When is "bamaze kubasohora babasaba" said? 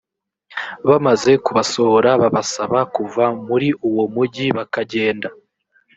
0.89-2.79